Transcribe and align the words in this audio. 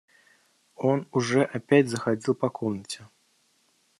Он 0.77 1.07
уже 1.11 1.43
опять 1.43 1.87
заходил 1.87 2.33
по 2.33 2.49
комнате. 2.49 3.05